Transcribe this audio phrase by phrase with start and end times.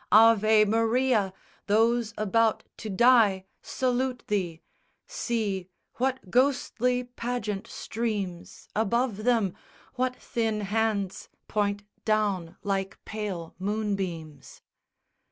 [0.11, 1.31] AVE MARIA,
[1.67, 4.61] those about to die Salute thee!
[5.05, 9.53] See, what ghostly pageant streams Above them?
[9.93, 14.63] What thin hands point down like pale moonbeams?